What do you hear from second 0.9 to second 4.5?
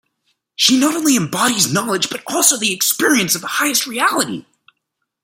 only embodies knowledge but also the experience of the highest reality.